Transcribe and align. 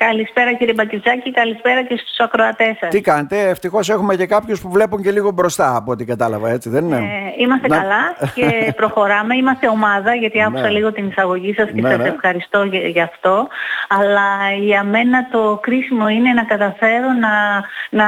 Καλησπέρα 0.00 0.52
κύριε 0.52 0.74
Μπακιζάκη, 0.74 1.30
καλησπέρα 1.30 1.82
και 1.84 1.96
στους 1.96 2.18
ακροατές 2.18 2.76
σας. 2.80 2.90
Τι 2.90 3.00
κάνετε, 3.00 3.48
ευτυχώς 3.48 3.88
έχουμε 3.88 4.16
και 4.16 4.26
κάποιους 4.26 4.60
που 4.60 4.70
βλέπουν 4.70 5.02
και 5.02 5.10
λίγο 5.10 5.30
μπροστά 5.30 5.76
από 5.76 5.92
ό,τι 5.92 6.04
κατάλαβα, 6.04 6.50
έτσι 6.50 6.68
δεν 6.68 6.84
είναι; 6.84 6.96
Ε, 6.96 7.42
είμαστε 7.42 7.68
καλά 7.68 8.16
και 8.34 8.46
προχωράμε, 8.80 9.36
είμαστε 9.36 9.68
ομάδα 9.68 10.14
γιατί 10.14 10.42
άκουσα 10.42 10.62
ναι. 10.62 10.68
λίγο 10.68 10.92
την 10.92 11.08
εισαγωγή 11.08 11.54
σας 11.54 11.70
και 11.74 11.80
ναι, 11.80 11.90
σας 11.90 11.98
ναι. 11.98 12.08
ευχαριστώ 12.08 12.64
για, 12.64 13.04
αυτό. 13.04 13.48
Αλλά 13.88 14.52
για 14.60 14.82
μένα 14.84 15.28
το 15.30 15.58
κρίσιμο 15.62 16.08
είναι 16.08 16.32
να 16.32 16.44
καταφέρω 16.44 17.08
να, 17.12 17.64
να, 17.90 18.06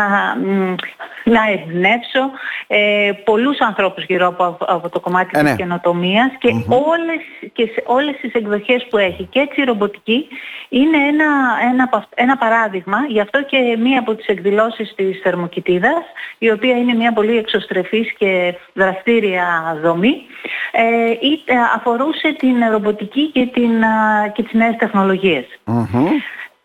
να 1.24 1.40
εμπνεύσω 1.52 2.30
ε, 2.66 3.12
πολλούς 3.24 3.60
ανθρώπους 3.60 4.04
γύρω 4.04 4.26
από, 4.26 4.56
από 4.60 4.88
το 4.88 5.00
κομμάτι 5.00 5.38
ε, 5.38 5.42
της 5.42 5.54
καινοτομίας 5.56 6.30
και, 6.38 6.48
mm 6.54 6.64
όλες, 6.68 7.52
και 7.52 7.64
σε 7.72 7.82
όλες 7.86 8.16
τις 8.20 8.32
εκδοχές 8.32 8.86
που 8.90 8.96
έχει. 8.96 9.24
Και 9.24 9.38
έτσι 9.38 9.60
η 9.60 9.64
ρομποτική 9.64 10.28
είναι 10.68 10.96
ένα, 10.96 11.26
ένα, 11.72 11.77
ένα 12.14 12.36
παράδειγμα, 12.36 12.98
γι' 13.08 13.20
αυτό 13.20 13.42
και 13.42 13.76
μία 13.78 13.98
από 13.98 14.14
τις 14.14 14.26
εκδηλώσεις 14.26 14.94
της 14.94 15.20
Θερμοκοιτίδας, 15.22 16.02
η 16.38 16.50
οποία 16.50 16.76
είναι 16.76 16.94
μια 16.94 17.12
πολύ 17.12 17.36
εξωστρεφής 17.36 18.12
και 18.18 18.54
δραστήρια 18.72 19.78
δομή, 19.82 20.26
ε, 20.72 21.14
αφορούσε 21.74 22.32
την 22.38 22.70
ρομποτική 22.70 23.30
και, 23.30 23.46
την, 23.46 23.70
και 24.32 24.42
τις 24.42 24.52
νέες 24.52 24.76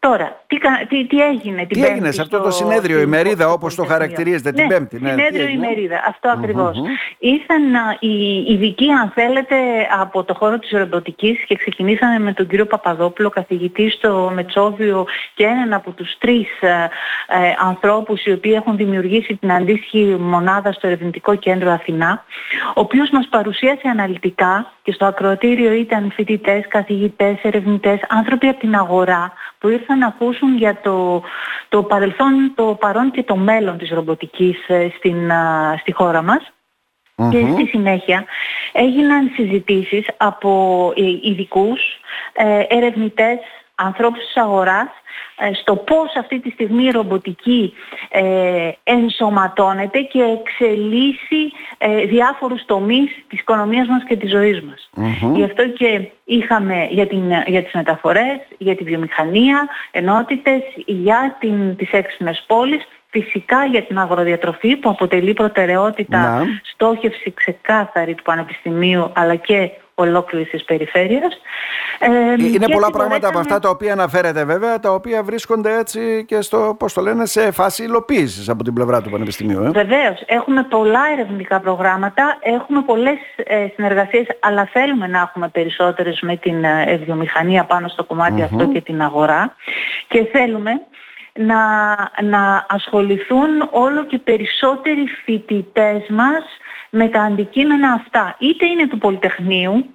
Τώρα, 0.10 0.44
τι, 0.48 0.58
τι, 0.88 1.08
τι 1.08 1.22
έγινε 1.22 1.66
την 1.66 1.82
τι 1.82 1.86
έγινε 1.86 2.12
σε 2.12 2.22
αυτό 2.22 2.40
το 2.40 2.52
συνέδριο, 2.52 3.00
η 3.00 3.06
μερίδα 3.06 3.52
όπως 3.52 3.76
το 3.76 3.84
χαρακτηρίζετε 3.84 4.52
ναι, 4.52 4.58
την 4.58 4.68
Πέμπτη. 4.68 5.00
Ναι, 5.02 5.10
συνέδριο 5.10 5.48
η 5.48 5.58
μερίδα, 5.58 6.04
αυτό 6.08 6.30
ακριβώς. 6.30 6.78
Ήρθαν 7.18 7.62
οι 8.00 8.44
ειδικοί, 8.48 8.92
αν 8.92 9.12
θέλετε, 9.16 9.56
από 10.00 10.24
το 10.24 10.34
χώρο 10.34 10.60
της 10.60 10.72
ρομποτικής 10.72 11.46
και 11.48 11.56
ξεκινήσαμε 11.56 12.20
με 12.20 12.34
τον 12.34 12.48
κύριο 12.48 12.66
Παπαδόπουλο, 12.66 13.30
καθηγητή 13.30 13.90
στο 13.90 14.32
Μετσόβιο 14.34 15.06
και 15.34 15.44
έναν 15.44 15.74
από 15.74 15.92
τους 15.92 16.18
τρεις 16.18 16.48
ε, 16.62 16.68
ε, 16.68 17.54
ανθρώπους 17.60 18.26
οι 18.26 18.32
οποίοι 18.32 18.54
έχουν 18.56 18.78
δημιουργήσει 18.78 19.36
την 19.36 19.52
αντίστοιχη 19.52 20.16
μονάδα 20.20 20.72
στο 20.72 20.88
Ερευνητικό 20.88 21.36
Κέντρο 21.36 21.72
Αθηνά, 21.72 22.24
ο 22.68 22.80
οποίος 22.80 23.10
μας 23.10 23.28
παρουσίασε 23.30 23.88
αναλυτικά 23.92 24.72
και 24.82 24.92
στο 24.92 25.06
ακροατήριο 25.06 25.72
ήταν 25.72 26.12
φοιτητές, 26.16 26.68
καθηγητές, 26.68 27.36
ερευνητές, 27.42 28.00
άνθρωποι 28.10 28.48
από 28.48 28.60
την 28.60 28.76
αγορά 28.76 29.34
που 29.64 29.70
ήρθαν 29.70 29.98
να 29.98 30.08
ακούσουν 30.08 30.58
για 30.58 30.80
το, 30.82 31.24
το 31.70 31.84
παρελθόν, 31.84 32.54
το 32.56 32.78
παρόν 32.80 33.12
και 33.12 33.24
το 33.24 33.36
μέλλον 33.36 33.78
της 33.78 33.90
ρομποτικής 33.90 34.68
ε, 34.68 34.90
στην, 34.98 35.32
στη 35.80 35.92
χώρα 35.92 36.22
μας. 36.22 36.54
Και 37.30 37.48
στη 37.52 37.66
συνέχεια 37.66 38.26
έγιναν 38.72 39.32
συζητήσεις 39.36 40.06
από 40.18 40.94
ε, 40.96 41.30
ειδικούς, 41.30 41.82
ε, 42.34 42.64
ερευνητές, 42.68 43.38
ανθρώπους 43.76 44.26
της 44.26 44.38
αγοράς 44.38 44.88
ε, 44.88 45.03
στο 45.62 45.76
πώς 45.76 46.16
αυτή 46.16 46.40
τη 46.40 46.50
στιγμή 46.50 46.84
η 46.84 46.92
ρομποτική 46.92 47.74
ε, 48.10 48.72
ενσωματώνεται 48.84 50.02
και 50.02 50.22
εξελίσσει 50.22 51.52
ε, 51.78 52.06
διάφορους 52.06 52.66
τομείς 52.66 53.12
της 53.28 53.40
οικονομίας 53.40 53.88
μας 53.88 54.04
και 54.04 54.16
της 54.16 54.30
ζωής 54.32 54.62
μας. 54.62 54.90
Γι' 55.36 55.44
αυτό 55.44 55.68
και 55.70 56.10
είχαμε 56.26 56.88
για, 56.90 57.08
την, 57.08 57.32
για 57.46 57.64
τις 57.64 57.74
μεταφορές, 57.74 58.40
για 58.58 58.76
τη 58.76 58.84
βιομηχανία, 58.84 59.68
ενότητες, 59.92 60.62
για 60.86 61.38
την, 61.40 61.76
τις 61.76 61.92
έξυπνες 61.92 62.44
πόλεις, 62.48 62.88
φυσικά 63.10 63.66
για 63.66 63.84
την 63.84 64.00
αγροδιατροφή 64.00 64.76
που 64.76 64.90
αποτελεί 64.90 65.34
προτεραιότητα 65.34 66.40
ναι. 66.40 66.60
στόχευση 66.74 67.32
ξεκάθαρη 67.32 68.16
του 68.16 68.24
Πανεπιστημίου 68.24 69.12
αλλά 69.14 69.36
και 69.36 69.72
ολόκληρης 69.96 70.50
της 70.50 70.64
περιφέρειας. 70.64 71.42
Ε, 72.00 72.44
είναι 72.44 72.68
πολλά 72.68 72.90
πράγματα 72.90 73.28
από 73.28 73.40
αυτά 73.40 73.60
τα 73.60 73.70
οποία 73.70 73.92
αναφέρετε 73.92 74.46
βέβαια, 74.46 74.80
τα 74.80 74.94
οποία 74.94 75.24
βρίσκονται 75.24 75.78
έτσι 75.78 76.26
και 76.28 76.42
στο, 76.42 76.76
πώς 76.80 76.94
το 76.94 77.02
λένε, 77.02 77.26
σε 77.26 77.52
φάση 77.52 77.84
υλοποίησης 77.84 78.50
από 78.50 78.64
την 78.64 78.74
πλευρά 78.74 79.02
του 79.02 79.10
Πανεπιστημίου. 79.10 79.64
Ε. 79.64 79.70
Βεβαίως. 79.70 80.24
Έχουμε 80.26 80.64
πολλά 80.64 81.02
ερευνητικά 81.12 81.60
προγράμματα, 81.60 82.38
έχουμε 82.42 82.82
πολλές 82.82 83.18
ε, 83.36 83.68
συνεργασίες, 83.76 84.26
αλλά 84.40 84.70
θέλουμε 84.72 85.08
να 85.08 85.20
έχουμε 85.20 85.48
περισσότερες 85.48 86.20
με 86.22 86.36
την 86.36 86.64
ε, 86.64 87.02
βιομηχανία 87.06 87.64
πάνω 87.64 87.88
στο 87.88 88.04
κομματι 88.04 88.42
αυτό 88.42 88.68
και 88.68 88.82
την 88.82 89.02
αγορά. 89.02 89.56
Και 90.08 90.26
θέλουμε 90.32 90.72
να, 91.40 91.96
να 92.22 92.66
ασχοληθούν 92.70 93.70
όλο 93.72 94.06
και 94.06 94.18
περισσότεροι 94.18 95.08
φοιτητές 95.24 96.02
μας 96.10 96.44
με 96.90 97.08
τα 97.08 97.22
αντικείμενα 97.22 97.92
αυτά. 97.92 98.36
Είτε 98.40 98.66
είναι 98.66 98.88
του 98.88 98.98
Πολυτεχνείου, 98.98 99.86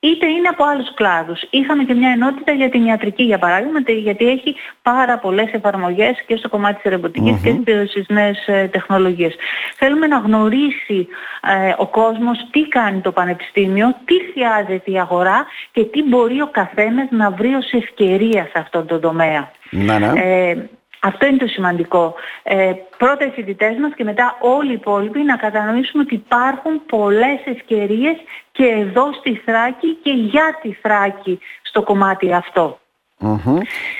είτε 0.00 0.26
είναι 0.26 0.48
από 0.48 0.64
άλλους 0.64 0.94
κλάδους. 0.94 1.42
Είχαμε 1.50 1.84
και 1.84 1.94
μια 1.94 2.10
ενότητα 2.10 2.52
για 2.52 2.68
την 2.68 2.84
ιατρική, 2.84 3.22
για 3.22 3.38
παράδειγμα, 3.38 3.80
γιατί 3.86 4.28
έχει 4.28 4.56
πάρα 4.82 5.18
πολλές 5.18 5.52
εφαρμογές 5.52 6.24
και 6.26 6.36
στο 6.36 6.48
κομμάτι 6.48 6.82
της 6.82 6.92
ρομποτικης 6.92 7.40
και 7.40 7.86
στις 7.86 8.08
νέες 8.08 8.46
ε, 8.46 8.68
τεχνολογίες. 8.72 9.34
Θέλουμε 9.76 10.06
να 10.06 10.18
γνωρίσει 10.18 11.08
ε, 11.42 11.74
ο 11.76 11.86
κόσμος 11.86 12.46
τι 12.50 12.68
κάνει 12.68 13.00
το 13.00 13.12
Πανεπιστήμιο, 13.12 13.94
τι 14.04 14.14
χρειάζεται 14.32 14.90
η 14.90 15.00
αγορά 15.00 15.46
και 15.72 15.84
τι 15.84 16.02
μπορεί 16.02 16.40
ο 16.40 16.48
καθένας 16.50 17.08
να 17.10 17.30
βρει 17.30 17.54
ως 17.54 17.72
ευκαιρία 17.72 18.42
σε 18.42 18.58
αυτόν 18.58 18.86
τον 18.86 19.00
τομέα. 19.00 19.50
Να, 19.70 19.98
ναι. 19.98 20.20
Ε, 20.20 20.68
αυτό 21.00 21.26
είναι 21.26 21.36
το 21.36 21.46
σημαντικό. 21.46 22.14
Ε, 22.42 22.72
πρώτα 22.96 23.24
οι 23.24 23.30
φοιτητές 23.30 23.76
μας 23.76 23.92
και 23.94 24.04
μετά 24.04 24.36
όλοι 24.40 24.70
οι 24.70 24.72
υπόλοιποι 24.72 25.22
να 25.22 25.36
κατανοήσουμε 25.36 26.02
ότι 26.02 26.14
υπάρχουν 26.14 26.86
πολλές 26.86 27.40
ευκαιρίες 27.44 28.16
και 28.52 28.64
εδώ 28.64 29.12
στη 29.12 29.42
Θράκη 29.44 29.98
και 30.02 30.10
για 30.10 30.58
τη 30.62 30.72
Θράκη 30.72 31.38
στο 31.62 31.82
κομμάτι 31.82 32.32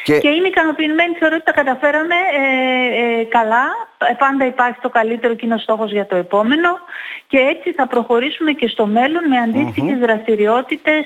Και... 0.05 0.19
και 0.19 0.29
είμαι 0.29 0.49
ικανοποιημένη, 0.49 1.15
θεωρώ 1.15 1.35
ότι 1.35 1.45
τα 1.45 1.53
καταφέραμε 1.53 2.15
ε, 2.15 3.21
ε, 3.21 3.25
καλά. 3.25 3.65
Ε, 3.99 4.15
πάντα 4.19 4.47
υπάρχει 4.47 4.79
το 4.81 4.89
καλύτερο 4.89 5.35
και 5.35 5.47
είναι 5.47 5.59
στόχος 5.59 5.91
για 5.91 6.07
το 6.07 6.17
επόμενο. 6.17 6.79
Και 7.27 7.39
έτσι 7.39 7.73
θα 7.73 7.87
προχωρήσουμε 7.87 8.53
και 8.53 8.69
στο 8.69 8.87
μέλλον 8.87 9.29
με 9.29 9.39
αντίστοιχες 9.39 9.99
δραστηριότητες 9.99 11.05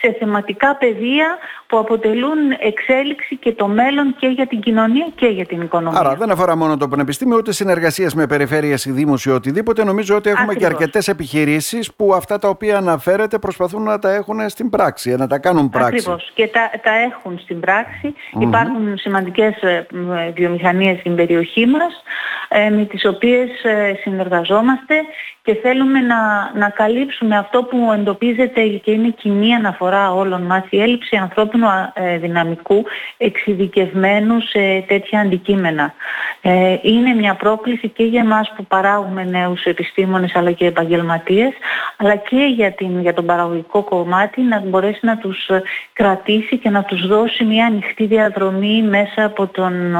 σε 0.00 0.16
θεματικά 0.18 0.76
πεδία 0.76 1.38
που 1.66 1.78
αποτελούν 1.78 2.38
εξέλιξη 2.58 3.36
και 3.36 3.52
το 3.52 3.66
μέλλον 3.68 4.14
και 4.18 4.26
για 4.26 4.46
την 4.46 4.60
κοινωνία 4.60 5.06
και 5.14 5.26
για 5.26 5.46
την 5.46 5.60
οικονομία. 5.60 6.00
Άρα 6.00 6.14
δεν 6.14 6.30
αφορά 6.30 6.56
μόνο 6.56 6.76
το 6.76 6.88
Πανεπιστήμιο, 6.88 7.36
ούτε 7.36 7.52
συνεργασίες 7.52 8.14
με 8.14 8.26
περιφέρειες 8.26 8.84
ή 8.84 8.90
δήμους 8.90 9.24
ή 9.24 9.30
οτιδήποτε. 9.30 9.84
Νομίζω 9.84 10.16
ότι 10.16 10.30
έχουμε 10.30 10.54
και 10.54 10.66
αρκετές 10.66 11.08
επιχειρήσεις 11.08 11.94
που 11.94 12.14
αυτά 12.14 12.38
τα 12.38 12.48
οποία 12.48 12.76
αναφέρετε 12.76 13.38
προσπαθούν 13.38 13.82
να 13.82 13.98
τα 13.98 14.14
έχουν 14.14 14.48
στην 14.48 14.70
πράξη, 14.70 15.14
να 15.16 15.26
τα 15.26 15.38
κάνουν 15.38 15.68
πράξη. 15.70 15.94
Ακριβώς. 15.96 16.30
Και 16.34 16.46
τα, 16.46 16.70
τα 16.82 16.90
έχουν 16.90 17.38
στην 17.38 17.60
πράξη. 17.60 18.14
Υπάρχουν 18.40 18.98
σημαντικές 18.98 19.62
ε, 19.62 19.86
βιομηχανίες 20.34 20.98
στην 20.98 21.14
περιοχή 21.14 21.66
μας, 21.66 21.92
ε, 21.92 22.41
με 22.70 22.84
τις 22.84 23.04
οποίες 23.04 23.64
ε, 23.64 23.94
συνεργαζόμαστε 24.02 24.94
και 25.42 25.54
θέλουμε 25.54 26.00
να, 26.00 26.50
να 26.54 26.68
καλύψουμε 26.68 27.36
αυτό 27.36 27.62
που 27.62 27.92
εντοπίζεται 27.92 28.66
και 28.66 28.90
είναι 28.90 29.08
κοινή 29.08 29.54
αναφορά 29.54 30.12
όλων 30.12 30.42
μας, 30.42 30.64
η 30.70 30.80
έλλειψη 30.80 31.16
ανθρώπινου 31.16 31.66
ε, 31.94 32.18
δυναμικού 32.18 32.84
εξειδικευμένου 33.16 34.40
σε 34.40 34.84
τέτοια 34.86 35.20
αντικείμενα. 35.20 35.94
Ε, 36.40 36.76
είναι 36.82 37.14
μια 37.14 37.34
πρόκληση 37.34 37.88
και 37.88 38.04
για 38.04 38.24
μας 38.24 38.52
που 38.56 38.64
παράγουμε 38.64 39.24
νέους 39.24 39.64
επιστήμονες 39.64 40.34
αλλά 40.34 40.52
και 40.52 40.66
επαγγελματίες, 40.66 41.52
αλλά 41.96 42.16
και 42.16 42.52
για, 42.54 42.72
την, 42.72 43.00
για 43.00 43.14
τον 43.14 43.26
παραγωγικό 43.26 43.82
κομμάτι 43.82 44.40
να 44.42 44.60
μπορέσει 44.60 45.06
να 45.06 45.16
τους 45.16 45.50
κρατήσει 45.92 46.58
και 46.58 46.70
να 46.70 46.82
τους 46.82 47.06
δώσει 47.06 47.44
μια 47.44 47.66
ανοιχτή 47.66 48.06
διαδρομή 48.06 48.82
μέσα 48.82 49.24
από 49.24 49.46
τον, 49.46 49.96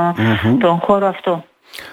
τον 0.61 0.79
χώρο 0.79 1.07
αυτό. 1.07 1.45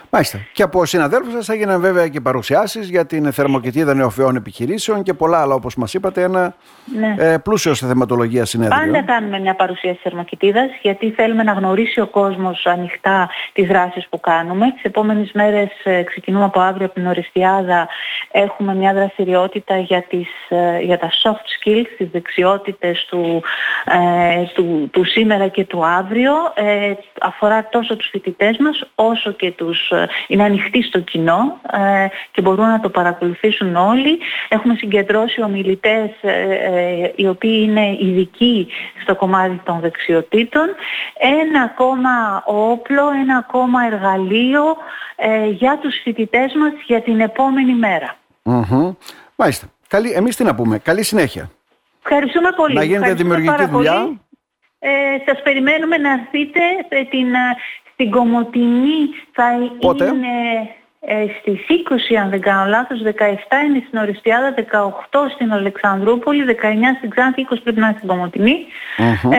Μάλιστα. 0.09 0.40
Και 0.53 0.63
από 0.63 0.85
συναδέλφους 0.85 1.34
σας 1.34 1.50
έγιναν 1.50 1.81
βέβαια 1.81 2.07
και 2.07 2.22
παρουσιάσεις 2.22 2.90
για 2.90 3.06
την 3.06 3.31
θερμοκοιτίδα 3.31 3.94
νεοφυών 3.94 4.35
επιχειρήσεων 4.35 5.03
και 5.03 5.13
πολλά 5.13 5.41
άλλα, 5.41 5.53
όπως 5.53 5.75
μας 5.75 5.94
είπατε, 5.94 6.23
ένα 6.23 6.56
ναι. 6.97 7.16
ε, 7.17 7.38
πλούσιο 7.38 7.73
σε 7.73 7.88
θεματολογία 7.88 8.45
συνέδριο. 8.45 8.79
Πάντα 8.79 9.01
κάνουμε 9.01 9.40
μια 9.40 9.56
παρουσίαση 9.56 10.00
θερμοκοιτίδας, 10.03 10.69
γιατί 10.81 11.12
θέλουμε 11.12 11.44
να 11.44 11.51
γνωρίσει 11.51 12.01
ο 12.01 12.07
κόσμος 12.07 12.66
ανοιχτά 12.66 13.29
τις 13.53 13.67
δράσεις 13.67 14.08
που 14.09 14.20
κάνουμε. 14.20 14.72
Τις 14.72 14.84
επόμενες 14.84 15.31
μέρες 15.34 15.70
ε, 15.84 16.03
ξεκινούμε 16.03 16.46
από 16.46 16.59
αύριο 16.59 16.85
από 16.85 16.93
την 16.93 17.08
Οριστιάδα. 17.08 17.87
Έχουμε 18.31 18.76
μια 18.76 18.93
δραστηριότητα 18.93 19.78
για, 19.78 20.02
τις, 20.09 20.28
ε, 20.49 20.79
για 20.79 20.97
τα 20.97 21.09
soft 21.23 21.67
skills, 21.70 21.87
τις 21.97 22.08
δεξιότητες 22.11 23.05
του, 23.09 23.43
ε, 23.85 24.43
του, 24.53 24.90
του, 24.91 25.05
σήμερα 25.05 25.47
και 25.47 25.66
του 25.66 25.85
αύριο. 25.85 26.34
Ε, 26.53 26.93
αφορά 27.21 27.67
τόσο 27.69 27.95
τους 27.95 28.09
φοιτητές 28.11 28.57
μας, 28.57 28.83
όσο 28.95 29.31
και 29.31 29.51
τους 29.51 29.91
είναι 30.27 30.43
ανοιχτή 30.43 30.81
στο 30.83 30.99
κοινό 30.99 31.59
ε, 31.71 32.07
και 32.31 32.41
μπορούν 32.41 32.67
να 32.67 32.79
το 32.79 32.89
παρακολουθήσουν 32.89 33.75
όλοι. 33.75 34.19
Έχουμε 34.49 34.73
συγκεντρώσει 34.75 35.41
ομιλητές 35.41 36.09
ε, 36.21 36.31
ε, 36.31 37.11
οι 37.16 37.27
οποίοι 37.27 37.66
είναι 37.67 37.97
ειδικοί 37.99 38.67
στο 39.01 39.16
κομμάτι 39.16 39.61
των 39.63 39.79
δεξιοτήτων. 39.79 40.67
Ένα 41.19 41.61
ακόμα 41.61 42.43
όπλο, 42.45 43.09
ένα 43.21 43.37
ακόμα 43.37 43.85
εργαλείο 43.85 44.63
για 45.51 45.79
τους 45.81 45.95
φοιτητές 46.03 46.53
μας 46.53 46.71
για 46.85 47.01
την 47.01 47.19
επόμενη 47.19 47.73
μέρα. 47.73 48.16
Mm-hmm. 48.43 48.95
Μάλιστα. 49.35 49.67
Καλή, 49.87 50.11
εμείς 50.11 50.35
τι 50.35 50.43
να 50.43 50.55
πούμε. 50.55 50.77
Καλή 50.77 51.03
συνέχεια. 51.03 51.49
Ευχαριστούμε 52.03 52.51
πολύ. 52.51 52.73
Να 52.73 52.83
γίνεται 52.83 53.13
δημιουργική 53.13 53.66
δουλειά. 53.66 54.19
Ε, 54.79 54.90
σας 55.26 55.41
περιμένουμε 55.41 55.97
να 55.97 56.11
έρθετε 56.11 56.61
ε, 56.90 57.03
την, 57.03 57.28
στην 57.93 58.11
Κομωτινή 58.11 59.09
θα 59.31 59.53
είναι 59.53 60.70
ε, 61.02 61.26
στις 61.40 61.59
20 62.11 62.16
αν 62.22 62.29
δεν 62.29 62.41
κάνω 62.41 62.70
λάθος, 62.70 62.99
17 63.03 63.09
είναι 63.67 63.84
στην 63.87 63.99
Οριστιάδα, 63.99 64.53
18 64.53 65.31
στην 65.34 65.53
Αλεξανδρούπολη, 65.53 66.43
19 66.47 66.55
στην 66.97 67.09
Ξάνθη, 67.09 67.47
20 67.49 67.55
πρέπει 67.64 67.79
να 67.79 67.87
είναι 67.87 67.96
στην 67.96 68.09
κομωτινη 68.09 68.66
Ε, 69.31 69.37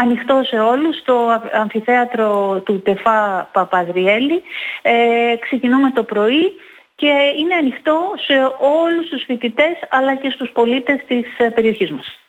ανοιχτό 0.00 0.40
σε 0.44 0.58
όλους, 0.58 0.98
στο 0.98 1.40
αμφιθέατρο 1.52 2.60
του 2.64 2.82
Τεφά 2.82 3.48
Παπαδριέλη. 3.52 4.42
Ε, 4.82 5.36
ξεκινούμε 5.40 5.90
το 5.90 6.02
πρωί 6.02 6.52
και 6.94 7.12
είναι 7.38 7.54
ανοιχτό 7.54 8.12
σε 8.26 8.34
όλους 8.82 9.08
τους 9.08 9.24
φοιτητές 9.24 9.76
αλλά 9.90 10.14
και 10.14 10.30
στους 10.30 10.50
πολίτες 10.50 11.00
της 11.06 11.38
ε, 11.38 11.48
περιοχής 11.48 11.90
μας. 11.90 12.21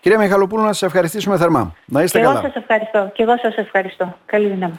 Κυρία 0.00 0.18
Μιχαλοπούλου, 0.18 0.62
να 0.62 0.72
σας 0.72 0.82
ευχαριστήσουμε 0.82 1.36
θερμά. 1.36 1.74
Να 1.84 2.02
είστε 2.02 2.18
και 2.18 2.24
καλά. 2.24 2.38
Εγώ 2.38 2.48
σας 2.48 2.56
ευχαριστώ. 2.56 3.10
Και 3.14 3.22
εγώ 3.22 3.36
σας 3.38 3.56
ευχαριστώ. 3.56 4.16
Καλή 4.26 4.48
δύναμη. 4.48 4.78